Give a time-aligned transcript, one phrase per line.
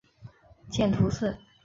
[0.71, 1.37] 见图四。